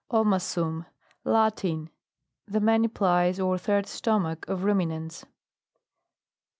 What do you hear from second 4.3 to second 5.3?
of ruminants.